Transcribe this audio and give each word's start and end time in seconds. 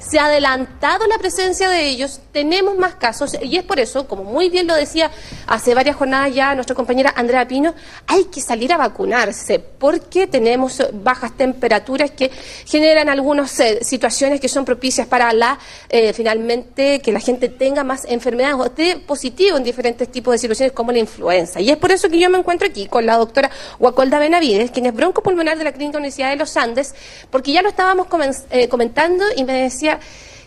se 0.00 0.18
ha 0.18 0.26
adelantado 0.26 1.06
la 1.06 1.18
presencia 1.18 1.68
de 1.68 1.88
ellos, 1.88 2.20
tenemos 2.32 2.76
más 2.76 2.94
casos 2.94 3.36
y 3.42 3.56
es 3.56 3.64
por 3.64 3.78
eso, 3.80 4.06
como 4.06 4.24
muy 4.24 4.50
bien 4.50 4.66
lo 4.66 4.74
decía 4.74 5.10
hace 5.46 5.74
varias 5.74 5.96
jornadas 5.96 6.34
ya 6.34 6.54
nuestra 6.54 6.74
compañera 6.74 7.12
Andrea 7.16 7.46
Pino, 7.46 7.74
hay 8.06 8.24
que 8.24 8.40
salir 8.40 8.72
a 8.72 8.76
vacunarse 8.76 9.58
porque 9.58 10.26
tenemos 10.26 10.82
bajas 10.92 11.36
temperaturas 11.36 12.10
que 12.10 12.30
generan 12.66 13.08
algunas 13.08 13.58
eh, 13.60 13.78
situaciones 13.82 14.40
que 14.40 14.48
son 14.48 14.64
propicias 14.64 15.06
para 15.06 15.32
la 15.32 15.58
eh, 15.88 16.12
finalmente 16.12 17.00
que 17.00 17.12
la 17.12 17.20
gente 17.20 17.48
tenga 17.48 17.84
más 17.84 18.04
enfermedades 18.06 18.56
o 18.56 18.66
esté 18.66 18.96
positivo 18.96 19.56
en 19.56 19.64
diferentes 19.64 20.10
tipos 20.10 20.32
de 20.32 20.38
situaciones 20.38 20.72
como 20.72 20.92
la 20.92 20.98
influenza. 20.98 21.60
Y 21.60 21.70
es 21.70 21.76
por 21.76 21.92
eso 21.92 22.08
que 22.08 22.18
yo 22.18 22.30
me 22.30 22.38
encuentro 22.38 22.68
aquí 22.68 22.86
con 22.86 23.06
la 23.06 23.16
doctora 23.16 23.50
Guacolda 23.78 24.18
Benavides, 24.18 24.70
quien 24.70 24.86
es 24.86 24.94
broncopulmonar 24.94 25.58
de 25.58 25.64
la 25.64 25.72
Clínica 25.72 25.98
Universidad 25.98 26.30
de 26.30 26.36
los 26.36 26.56
Andes, 26.56 26.94
porque 27.30 27.52
ya 27.52 27.62
lo 27.62 27.68
estábamos 27.68 28.06
eh, 28.50 28.68
comentando 28.68 29.25
y 29.34 29.44
me 29.44 29.62
decía, 29.62 30.00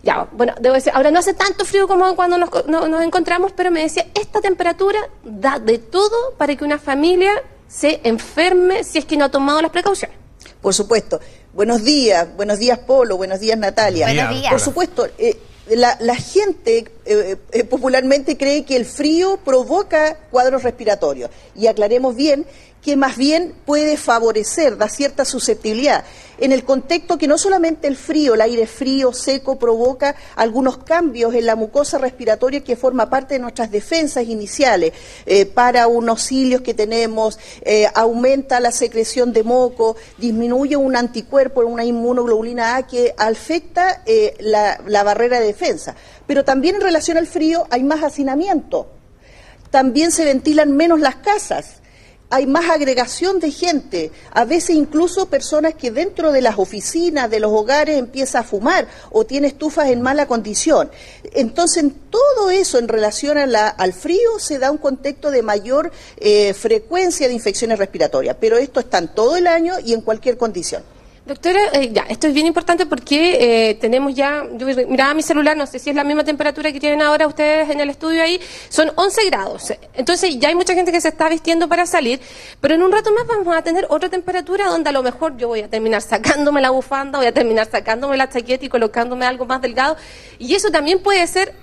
ya, 0.04 0.28
bueno, 0.32 0.54
debo 0.60 0.76
decir, 0.76 0.92
ahora 0.96 1.12
no 1.12 1.20
hace 1.20 1.34
tanto 1.34 1.66
frío 1.66 1.88
como 1.88 2.16
cuando 2.16 2.38
nos, 2.38 2.50
nos 2.68 3.04
encontramos, 3.04 3.52
pero 3.56 3.72
me 3.72 3.82
decía, 3.82 4.08
esta 4.14 4.42
temperatura 4.42 5.00
da 5.24 5.60
de 5.60 5.78
todo 5.78 6.34
para 6.38 6.56
que 6.56 6.64
una 6.64 6.80
familia 6.80 7.32
se 7.68 8.00
enferme 8.04 8.84
si 8.84 8.98
es 8.98 9.06
que 9.06 9.18
no 9.18 9.26
ha 9.26 9.30
tomado 9.30 9.62
las 9.62 9.72
precauciones. 9.72 10.18
Por 10.62 10.74
supuesto. 10.74 11.20
Buenos 11.54 11.84
días, 11.84 12.28
buenos 12.36 12.60
días 12.60 12.80
Polo, 12.80 13.18
buenos 13.18 13.40
días 13.40 13.58
Natalia. 13.58 14.06
Buenos 14.06 14.30
días. 14.30 14.52
Por 14.52 14.60
supuesto, 14.60 15.08
eh, 15.18 15.38
la, 15.70 15.98
la, 16.00 16.16
gente 16.16 16.92
eh, 17.12 17.38
eh, 17.54 17.64
popularmente 17.64 18.38
cree 18.38 18.64
que 18.66 18.76
el 18.76 18.86
frío 18.86 19.40
provoca 19.44 20.16
cuadros 20.30 20.62
respiratorios. 20.62 21.32
Y 21.56 21.66
aclaremos 21.66 22.16
bien 22.16 22.46
que 22.84 22.96
más 22.96 23.18
bien 23.18 23.56
puede 23.66 23.98
favorecer, 23.98 24.78
da 24.78 24.88
cierta 24.88 25.26
susceptibilidad, 25.26 26.06
en 26.38 26.54
el 26.54 26.64
contexto 26.64 27.18
que 27.18 27.28
no 27.28 27.38
solamente 27.38 27.88
el 27.88 27.98
frío, 27.98 28.36
el 28.36 28.42
aire 28.42 28.68
frío, 28.68 29.12
seco, 29.12 29.60
provoca 29.60 30.16
algunos 30.38 30.78
cambios 30.78 31.34
en 31.34 31.46
la 31.46 31.58
mucosa 31.58 31.98
respiratoria 31.98 32.64
que 32.64 32.78
forma 32.78 33.10
parte 33.10 33.34
de 33.34 33.42
nuestras 33.42 33.72
defensas 33.72 34.24
iniciales, 34.24 34.94
eh, 35.26 35.46
para 35.46 35.88
unos 35.88 36.22
cilios 36.24 36.62
que 36.62 36.74
tenemos, 36.74 37.40
aumenta 37.96 38.62
la 38.62 38.72
secreción 38.72 39.34
de 39.34 39.44
moco, 39.44 39.98
disminuye 40.18 40.78
un 40.78 40.96
anticuerpo, 40.96 41.62
una 41.62 41.84
inmunoglobulina 41.84 42.78
A 42.78 42.88
que 42.88 43.14
afecta 43.18 44.04
la, 44.40 44.80
la 44.86 45.04
barrera 45.04 45.40
de 45.42 45.48
defensa. 45.48 45.96
Pero 46.30 46.46
también 46.46 46.76
en 46.76 46.82
relación 46.82 46.99
al 47.18 47.28
frío 47.28 47.68
hay 47.70 47.84
más 47.84 48.04
hacinamiento, 48.04 48.88
también 49.72 50.12
se 50.12 50.26
ventilan 50.26 50.76
menos 50.76 51.00
las 51.00 51.16
casas 51.16 51.80
hay 52.32 52.46
más 52.46 52.70
agregación 52.70 53.40
de 53.40 53.52
gente, 53.52 54.12
a 54.32 54.46
veces 54.46 54.76
incluso 54.76 55.28
personas 55.28 55.74
que 55.74 55.90
dentro 55.90 56.32
de 56.32 56.42
las 56.42 56.60
oficinas, 56.60 57.30
de 57.30 57.40
los 57.40 57.52
hogares, 57.52 57.98
empieza 57.98 58.40
a 58.40 58.44
fumar 58.44 58.88
o 59.12 59.26
tiene 59.26 59.48
estufas 59.48 59.90
en 59.90 60.02
mala 60.02 60.28
condición. 60.28 60.92
Entonces, 61.34 61.86
todo 62.10 62.52
eso 62.52 62.78
en 62.78 62.88
relación 62.88 63.38
al 63.38 63.94
frío 63.94 64.38
se 64.38 64.60
da 64.60 64.70
un 64.70 64.78
contexto 64.78 65.32
de 65.32 65.42
mayor 65.42 65.92
eh, 66.18 66.54
frecuencia 66.54 67.28
de 67.28 67.34
infecciones 67.34 67.80
respiratorias, 67.80 68.38
pero 68.40 68.58
esto 68.58 68.80
está 68.80 69.00
en 69.00 69.08
todo 69.08 69.36
el 69.36 69.48
año 69.48 69.74
y 69.84 69.94
en 69.94 70.02
cualquier 70.02 70.38
condición. 70.38 70.84
Doctora, 71.30 71.60
eh, 71.74 71.92
ya, 71.94 72.08
esto 72.10 72.26
es 72.26 72.34
bien 72.34 72.48
importante 72.48 72.88
porque 72.88 73.70
eh, 73.70 73.76
tenemos 73.76 74.16
ya, 74.16 74.48
yo 74.52 74.66
miraba 74.88 75.14
mi 75.14 75.22
celular, 75.22 75.56
no 75.56 75.68
sé 75.68 75.78
si 75.78 75.92
es 75.92 75.96
la 75.96 76.04
misma 76.04 76.24
temperatura 76.24 76.72
que 76.72 76.80
tienen 76.80 77.04
ahora 77.04 77.28
ustedes 77.28 77.70
en 77.70 77.80
el 77.80 77.92
estudio 77.92 78.24
ahí, 78.24 78.42
son 78.70 78.92
11 78.96 79.26
grados. 79.28 79.72
Entonces 79.94 80.40
ya 80.40 80.48
hay 80.48 80.56
mucha 80.56 80.74
gente 80.74 80.92
que 80.92 81.00
se 81.00 81.10
está 81.10 81.30
vistiendo 81.30 81.70
para 81.70 81.86
salir, 81.86 82.20
pero 82.60 82.74
en 82.74 82.82
un 82.82 82.92
rato 82.92 83.12
más 83.14 83.28
vamos 83.28 83.56
a 83.56 83.62
tener 83.62 83.86
otra 83.90 84.10
temperatura 84.10 84.70
donde 84.70 84.90
a 84.90 84.92
lo 84.92 85.04
mejor 85.04 85.38
yo 85.38 85.50
voy 85.50 85.62
a 85.62 85.68
terminar 85.68 86.02
sacándome 86.02 86.62
la 86.62 86.72
bufanda, 86.72 87.20
voy 87.20 87.28
a 87.28 87.32
terminar 87.32 87.70
sacándome 87.70 88.18
la 88.18 88.28
chaqueta 88.28 88.66
y 88.66 88.70
colocándome 88.70 89.28
algo 89.28 89.46
más 89.46 89.62
delgado. 89.62 89.98
Y 90.40 90.56
eso 90.56 90.72
también 90.72 90.98
puede 91.04 91.28
ser 91.28 91.54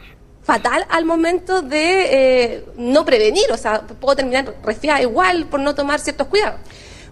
fatal 0.44 0.86
al 0.90 1.04
momento 1.04 1.60
de 1.62 2.54
eh, 2.54 2.64
no 2.76 3.04
prevenir, 3.04 3.50
o 3.50 3.56
sea, 3.56 3.80
puedo 3.80 4.14
terminar 4.14 4.54
resfriada 4.62 5.02
igual 5.02 5.46
por 5.46 5.58
no 5.58 5.74
tomar 5.74 5.98
ciertos 5.98 6.28
cuidados. 6.28 6.60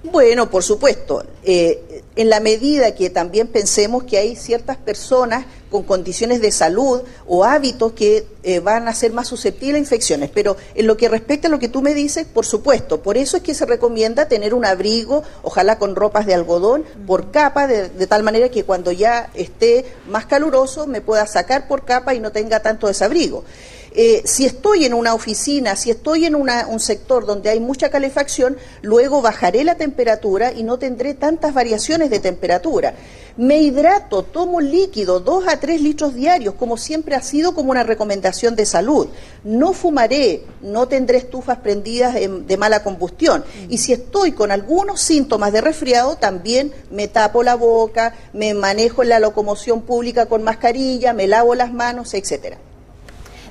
Bueno, 0.05 0.51
por 0.51 0.63
supuesto, 0.63 1.25
eh, 1.43 1.84
en 2.17 2.31
la 2.31 2.41
medida 2.41 2.95
que 2.95 3.11
también 3.11 3.49
pensemos 3.49 4.05
que 4.05 4.19
hay 4.19 4.37
ciertas 4.37 4.77
personas 4.77 5.47
con 5.71 5.83
condiciones 5.83 6.41
de 6.41 6.53
salud 6.53 7.03
o 7.27 7.45
hábitos 7.45 7.93
que 7.95 8.27
eh, 8.45 8.61
van 8.61 8.87
a 8.87 8.95
ser 8.95 9.13
más 9.13 9.27
susceptibles 9.27 9.77
a 9.77 9.79
infecciones. 9.81 10.31
Pero 10.33 10.57
en 10.77 10.87
lo 10.87 10.97
que 10.97 11.09
respecta 11.09 11.49
a 11.49 11.51
lo 11.51 11.59
que 11.59 11.69
tú 11.69 11.83
me 11.83 11.95
dices, 11.95 12.27
por 12.33 12.47
supuesto, 12.47 13.03
por 13.03 13.17
eso 13.17 13.37
es 13.37 13.43
que 13.43 13.55
se 13.55 13.67
recomienda 13.67 14.29
tener 14.29 14.55
un 14.55 14.65
abrigo, 14.65 15.25
ojalá 15.43 15.79
con 15.79 15.97
ropas 15.97 16.27
de 16.27 16.35
algodón, 16.35 16.85
por 17.07 17.33
capa, 17.33 17.67
de, 17.67 17.89
de 17.89 18.07
tal 18.07 18.23
manera 18.23 18.49
que 18.49 18.63
cuando 18.63 18.93
ya 18.93 19.31
esté 19.35 19.85
más 20.09 20.27
caluroso 20.27 20.87
me 20.87 21.01
pueda 21.01 21.27
sacar 21.27 21.67
por 21.67 21.85
capa 21.85 22.15
y 22.15 22.21
no 22.21 22.31
tenga 22.31 22.61
tanto 22.61 22.87
desabrigo. 22.87 23.43
Eh, 23.97 24.23
si 24.25 24.45
estoy 24.45 24.85
en 24.85 24.93
una 24.93 25.15
oficina, 25.15 25.77
si 25.77 25.89
estoy 25.89 26.27
en 26.27 26.35
un 26.35 26.81
sector 26.81 27.27
donde 27.27 27.51
hay 27.51 27.61
mucha 27.61 27.91
calefacción, 27.91 28.57
luego 28.83 29.23
bajaré 29.23 29.63
la 29.63 29.77
temperatura 29.77 30.53
y 30.53 30.65
no 30.65 30.81
tendré 30.81 31.15
tantas 31.15 31.55
variaciones 31.55 32.11
de 32.11 32.19
temperatura. 32.19 32.95
Me 33.37 33.63
hidrato, 33.63 34.25
tomo 34.25 34.61
líquido, 34.61 35.21
2 35.21 35.47
a 35.47 35.61
3 35.61 35.81
litros 35.81 36.15
diarios, 36.15 36.55
como 36.55 36.77
siempre 36.77 37.15
ha 37.15 37.23
sido 37.23 37.55
como 37.55 37.71
una 37.71 37.85
recomendación 37.85 38.57
de 38.57 38.67
salud. 38.67 39.07
No 39.45 39.73
fumaré, 39.73 40.43
no 40.61 40.89
tendré 40.89 41.19
estufas 41.19 41.59
prendidas 41.59 42.15
de 42.15 42.57
mala 42.57 42.83
combustión. 42.83 43.45
Y 43.69 43.79
si 43.79 43.93
estoy 43.93 44.33
con 44.33 44.51
algunos 44.51 45.01
síntomas 45.01 45.53
de 45.53 45.61
resfriado, 45.61 46.17
también 46.17 46.73
me 46.91 47.07
tapo 47.07 47.45
la 47.45 47.55
boca, 47.55 48.17
me 48.33 48.55
manejo 48.55 49.05
en 49.05 49.11
la 49.11 49.21
locomoción 49.21 49.83
pública 49.83 50.27
con 50.27 50.43
mascarilla, 50.43 51.13
me 51.13 51.29
lavo 51.29 51.55
las 51.55 51.73
manos, 51.73 52.15
etcétera. 52.15 52.59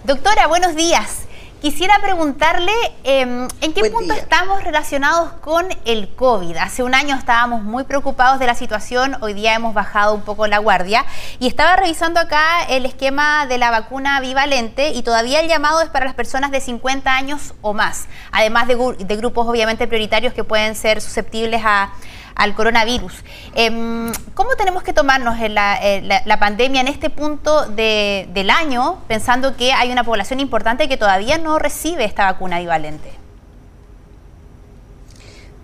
Doctora, 0.05 0.47
buenos 0.47 0.75
días. 0.75 1.21
Quisiera 1.61 1.97
preguntarle 2.01 2.73
em, 3.05 3.47
en 3.61 3.73
qué 3.73 3.89
punto 3.89 4.13
estamos 4.13 4.61
relacionados 4.61 5.31
con 5.39 5.65
el 5.85 6.13
COVID. 6.13 6.57
Hace 6.57 6.83
un 6.83 6.93
año 6.93 7.15
estábamos 7.15 7.63
muy 7.63 7.85
preocupados 7.85 8.37
de 8.37 8.45
la 8.45 8.53
situación, 8.53 9.15
hoy 9.21 9.33
día 9.33 9.53
hemos 9.53 9.73
bajado 9.73 10.13
un 10.13 10.23
poco 10.23 10.45
la 10.47 10.57
guardia 10.57 11.05
y 11.39 11.47
estaba 11.47 11.77
revisando 11.77 12.19
acá 12.19 12.65
el 12.67 12.85
esquema 12.85 13.45
de 13.45 13.57
la 13.57 13.71
vacuna 13.71 14.19
bivalente 14.19 14.89
y 14.89 15.03
todavía 15.03 15.39
el 15.39 15.47
llamado 15.47 15.79
es 15.79 15.87
para 15.87 16.03
las 16.03 16.15
personas 16.15 16.51
de 16.51 16.59
50 16.59 17.09
años 17.15 17.53
o 17.61 17.73
más, 17.73 18.07
además 18.33 18.67
de, 18.67 18.75
de 18.75 19.15
grupos 19.15 19.47
obviamente 19.47 19.87
prioritarios 19.87 20.33
que 20.33 20.43
pueden 20.43 20.75
ser 20.75 20.99
susceptibles 20.99 21.61
a 21.63 21.93
al 22.35 22.55
coronavirus. 22.55 23.13
Em, 23.55 24.11
¿Cómo 24.33 24.55
tenemos 24.55 24.83
que 24.83 24.93
tomarnos 24.93 25.39
la, 25.49 25.79
la, 26.25 26.39
pandemia 26.39 26.81
en 26.81 26.87
este 26.87 27.09
punto 27.09 27.65
de, 27.67 28.27
del 28.33 28.49
año, 28.49 29.01
pensando 29.07 29.55
que 29.55 29.71
hay 29.71 29.91
una 29.91 30.03
población 30.03 30.39
importante 30.39 30.89
que 30.89 30.97
todavía 30.97 31.37
no 31.37 31.59
recibe 31.59 32.05
esta 32.05 32.25
vacuna 32.25 32.59
bivalente? 32.59 33.11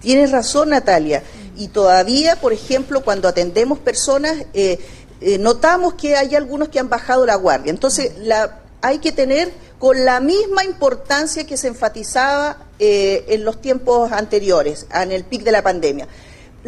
Tienes 0.01 0.31
razón, 0.31 0.69
Natalia. 0.69 1.23
Y 1.57 1.69
todavía, 1.69 2.37
por 2.37 2.53
ejemplo, 2.53 3.01
cuando 3.01 3.27
atendemos 3.27 3.79
personas, 3.79 4.33
eh, 4.53 4.79
eh, 5.21 5.37
notamos 5.37 5.95
que 5.95 6.15
hay 6.15 6.35
algunos 6.35 6.69
que 6.69 6.79
han 6.79 6.87
bajado 6.89 7.25
la 7.25 7.35
guardia. 7.35 7.69
Entonces, 7.69 8.13
la, 8.19 8.59
hay 8.81 8.99
que 8.99 9.11
tener 9.11 9.51
con 9.77 10.05
la 10.05 10.21
misma 10.21 10.63
importancia 10.63 11.45
que 11.45 11.57
se 11.57 11.67
enfatizaba 11.67 12.57
eh, 12.79 13.25
en 13.27 13.43
los 13.43 13.59
tiempos 13.59 14.11
anteriores, 14.11 14.87
en 14.93 15.11
el 15.11 15.25
pic 15.25 15.43
de 15.43 15.51
la 15.51 15.61
pandemia 15.61 16.07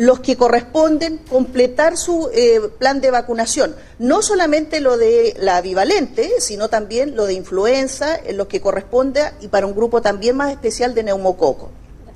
los 0.02 0.20
que 0.20 0.36
corresponden 0.36 1.20
completar 1.30 1.96
su 1.96 2.28
eh, 2.34 2.60
plan 2.80 3.02
de 3.02 3.12
vacunación. 3.12 3.76
No 4.00 4.24
solamente 4.24 4.82
lo 4.82 4.98
de 4.98 5.36
la 5.38 5.62
bivalente, 5.62 6.28
sino 6.40 6.70
también 6.70 7.16
lo 7.16 7.28
de 7.28 7.34
influenza, 7.34 8.18
en 8.18 8.36
lo 8.36 8.48
que 8.48 8.62
corresponde 8.62 9.22
y 9.42 9.48
para 9.48 9.68
un 9.68 9.76
grupo 9.76 10.02
también 10.02 10.36
más 10.36 10.50
especial 10.50 10.96
de 10.96 11.04
neumococo. 11.04 11.70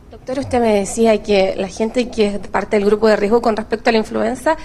Doctor, 0.09 0.39
usted 0.39 0.59
me 0.61 0.79
decía 0.79 1.21
que 1.21 1.55
la 1.55 1.67
gente 1.67 2.09
que 2.09 2.25
es 2.25 2.39
parte 2.47 2.77
del 2.77 2.87
grupo 2.87 3.07
de 3.07 3.17
riesgo 3.17 3.39
con 3.39 3.55
respecto 3.55 3.91
a 3.91 3.93
la 3.93 3.99
influenza, 3.99 4.57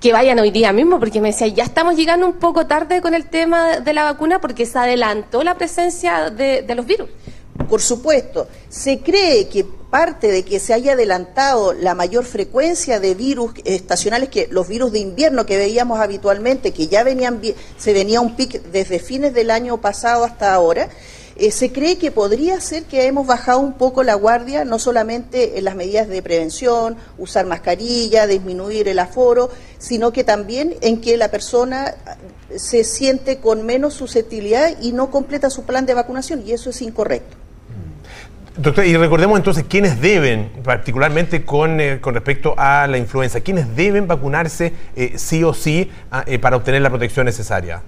que 0.00 0.12
vayan 0.12 0.38
hoy 0.38 0.52
día 0.52 0.72
mismo, 0.72 1.00
porque 1.00 1.20
me 1.20 1.32
decía, 1.32 1.48
ya 1.48 1.64
estamos 1.64 1.96
llegando 1.96 2.26
un 2.26 2.34
poco 2.34 2.68
tarde 2.68 3.00
con 3.00 3.12
el 3.12 3.28
tema 3.28 3.80
de 3.80 3.92
la 3.92 4.04
vacuna 4.04 4.40
porque 4.40 4.66
se 4.66 4.78
adelantó 4.78 5.42
la 5.42 5.56
presencia 5.56 6.30
de, 6.30 6.62
de 6.62 6.74
los 6.76 6.86
virus. 6.86 7.08
Por 7.68 7.80
supuesto, 7.80 8.46
se 8.68 9.00
cree 9.00 9.48
que 9.48 9.66
parte 9.90 10.30
de 10.30 10.44
que 10.44 10.60
se 10.60 10.74
haya 10.74 10.92
adelantado 10.92 11.72
la 11.72 11.94
mayor 11.94 12.24
frecuencia 12.24 13.00
de 13.00 13.14
virus 13.14 13.52
estacionales 13.64 14.28
que 14.28 14.48
los 14.50 14.68
virus 14.68 14.92
de 14.92 14.98
invierno 14.98 15.46
que 15.46 15.56
veíamos 15.56 15.98
habitualmente, 15.98 16.72
que 16.72 16.88
ya 16.88 17.02
venían 17.04 17.40
se 17.78 17.92
venía 17.92 18.20
un 18.20 18.36
pic 18.36 18.62
desde 18.64 18.98
fines 18.98 19.32
del 19.32 19.50
año 19.50 19.80
pasado 19.80 20.24
hasta 20.24 20.52
ahora. 20.52 20.88
Eh, 21.36 21.52
se 21.52 21.70
cree 21.70 21.98
que 21.98 22.10
podría 22.10 22.60
ser 22.60 22.82
que 22.84 23.06
hemos 23.06 23.26
bajado 23.26 23.60
un 23.60 23.74
poco 23.74 24.02
la 24.02 24.14
guardia, 24.14 24.64
no 24.64 24.80
solamente 24.80 25.56
en 25.56 25.64
las 25.64 25.76
medidas 25.76 26.08
de 26.08 26.20
prevención, 26.20 26.96
usar 27.16 27.46
mascarilla, 27.46 28.26
disminuir 28.26 28.88
el 28.88 28.98
aforo, 28.98 29.48
sino 29.78 30.12
que 30.12 30.24
también 30.24 30.74
en 30.80 31.00
que 31.00 31.16
la 31.16 31.30
persona 31.30 31.94
se 32.56 32.82
siente 32.82 33.38
con 33.38 33.64
menos 33.64 33.94
susceptibilidad 33.94 34.76
y 34.82 34.90
no 34.90 35.12
completa 35.12 35.48
su 35.48 35.62
plan 35.62 35.86
de 35.86 35.94
vacunación, 35.94 36.42
y 36.44 36.52
eso 36.52 36.70
es 36.70 36.82
incorrecto. 36.82 37.37
Doctor, 38.58 38.86
y 38.86 38.96
recordemos 38.96 39.38
entonces 39.38 39.66
quiénes 39.68 40.00
deben, 40.00 40.50
particularmente 40.64 41.44
con, 41.44 41.80
eh, 41.80 42.00
con 42.00 42.14
respecto 42.14 42.56
a 42.58 42.88
la 42.88 42.98
influenza, 42.98 43.40
quiénes 43.40 43.76
deben 43.76 44.08
vacunarse 44.08 44.72
eh, 44.96 45.12
sí 45.16 45.44
o 45.44 45.54
sí 45.54 45.88
ah, 46.10 46.24
para 46.40 46.56
obtener 46.56 46.82
la 46.82 46.90
protección 46.90 47.26
necesaria. 47.26 47.82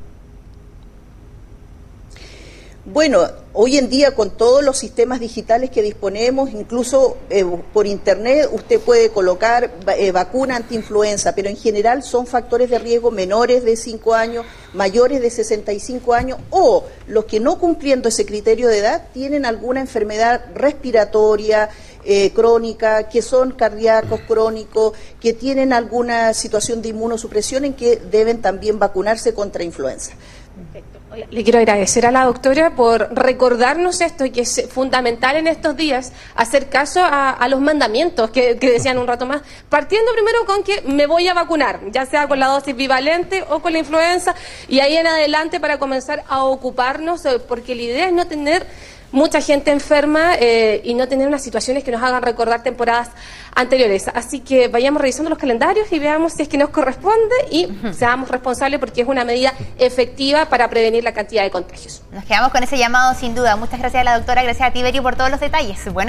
Bueno, 2.86 3.28
hoy 3.52 3.76
en 3.76 3.90
día 3.90 4.14
con 4.14 4.30
todos 4.30 4.64
los 4.64 4.78
sistemas 4.78 5.20
digitales 5.20 5.70
que 5.70 5.82
disponemos, 5.82 6.50
incluso 6.50 7.18
eh, 7.28 7.44
por 7.72 7.86
internet 7.86 8.48
usted 8.50 8.80
puede 8.80 9.10
colocar 9.10 9.70
eh, 9.96 10.12
vacuna 10.12 10.56
antiinfluenza, 10.56 11.34
pero 11.34 11.48
en 11.48 11.56
general 11.56 12.02
son 12.02 12.26
factores 12.26 12.70
de 12.70 12.78
riesgo 12.78 13.10
menores 13.10 13.64
de 13.64 13.76
5 13.76 14.14
años, 14.14 14.46
mayores 14.74 15.20
de 15.20 15.30
65 15.30 16.14
años 16.14 16.38
o 16.50 16.84
los 17.06 17.24
que 17.24 17.40
no 17.40 17.58
cumpliendo 17.58 18.08
ese 18.08 18.24
criterio 18.26 18.68
de 18.68 18.78
edad 18.78 19.08
tienen 19.12 19.44
alguna 19.44 19.80
enfermedad 19.80 20.44
respiratoria, 20.54 21.70
eh, 22.04 22.32
crónica, 22.32 23.08
que 23.08 23.22
son 23.22 23.52
cardíacos 23.52 24.20
crónicos, 24.26 24.92
que 25.20 25.32
tienen 25.32 25.72
alguna 25.72 26.32
situación 26.34 26.82
de 26.82 26.88
inmunosupresión 26.88 27.64
en 27.64 27.74
que 27.74 27.96
deben 27.96 28.40
también 28.40 28.78
vacunarse 28.78 29.34
contra 29.34 29.64
influenza. 29.64 30.12
Le 31.30 31.42
quiero 31.42 31.58
agradecer 31.58 32.06
a 32.06 32.12
la 32.12 32.24
doctora 32.24 32.76
por 32.76 33.12
recordarnos 33.12 34.00
esto 34.00 34.24
y 34.24 34.30
que 34.30 34.42
es 34.42 34.68
fundamental 34.70 35.34
en 35.36 35.48
estos 35.48 35.76
días 35.76 36.12
hacer 36.36 36.68
caso 36.68 37.00
a, 37.02 37.48
los 37.48 37.60
mandamientos 37.60 38.30
que, 38.30 38.54
decían 38.54 38.96
un 38.96 39.08
rato 39.08 39.26
más, 39.26 39.42
partiendo 39.68 40.12
primero 40.12 40.44
con 40.46 40.62
que 40.62 40.82
me 40.82 41.06
voy 41.06 41.26
a 41.26 41.34
vacunar, 41.34 41.80
ya 41.90 42.06
sea 42.06 42.28
con 42.28 42.38
la 42.38 42.46
dosis 42.46 42.76
bivalente 42.76 43.44
o 43.50 43.58
con 43.58 43.72
la 43.72 43.80
influenza, 43.80 44.36
y 44.68 44.78
ahí 44.78 44.96
en 44.96 45.08
adelante 45.08 45.58
para 45.58 45.80
comenzar 45.80 46.22
a 46.28 46.44
ocuparnos, 46.44 47.26
eh, 47.26 47.40
porque 47.40 47.74
la 47.74 47.82
idea 47.82 48.06
es 48.06 48.12
no 48.12 48.28
tener 48.28 48.64
mucha 49.12 49.40
gente 49.40 49.70
enferma 49.70 50.34
eh, 50.38 50.80
y 50.84 50.94
no 50.94 51.08
tener 51.08 51.26
unas 51.26 51.42
situaciones 51.42 51.84
que 51.84 51.90
nos 51.90 52.02
hagan 52.02 52.22
recordar 52.22 52.62
temporadas 52.62 53.10
anteriores. 53.54 54.08
Así 54.08 54.40
que 54.40 54.68
vayamos 54.68 55.00
revisando 55.00 55.30
los 55.30 55.38
calendarios 55.38 55.90
y 55.92 55.98
veamos 55.98 56.32
si 56.34 56.42
es 56.42 56.48
que 56.48 56.58
nos 56.58 56.70
corresponde 56.70 57.34
y 57.50 57.68
seamos 57.92 58.28
responsables 58.28 58.78
porque 58.78 59.02
es 59.02 59.08
una 59.08 59.24
medida 59.24 59.52
efectiva 59.78 60.46
para 60.46 60.68
prevenir 60.70 61.04
la 61.04 61.12
cantidad 61.12 61.42
de 61.42 61.50
contagios. 61.50 62.02
Nos 62.12 62.24
quedamos 62.24 62.52
con 62.52 62.62
ese 62.62 62.78
llamado 62.78 63.14
sin 63.18 63.34
duda. 63.34 63.56
Muchas 63.56 63.80
gracias 63.80 64.00
a 64.00 64.04
la 64.04 64.16
doctora, 64.16 64.42
gracias 64.42 64.68
a 64.68 64.72
Tiberio 64.72 65.02
por 65.02 65.16
todos 65.16 65.30
los 65.30 65.40
detalles. 65.40 65.82
Buenos 65.84 65.94